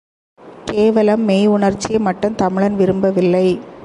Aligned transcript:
கேவலம் 0.65 1.21
மெய் 1.21 1.47
உணர்ச்சியை 1.47 1.99
மட்டும் 2.01 2.35
தமிழன் 2.35 2.75
விரும்பவில்லை. 2.75 3.59